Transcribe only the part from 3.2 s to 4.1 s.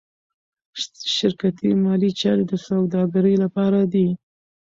لپاره دي.